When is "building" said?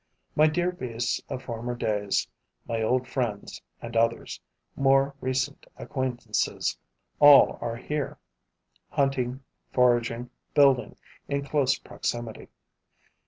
10.55-10.97